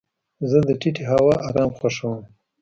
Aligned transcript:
زه 0.49 0.59
د 0.67 0.69
ټیټې 0.81 1.03
هوا 1.11 1.35
ارام 1.47 1.69
خوښوم. 1.79 2.21